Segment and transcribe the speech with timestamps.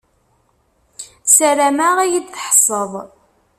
[1.35, 2.91] Sarameɣ ad yi-d-tḥesseḍ.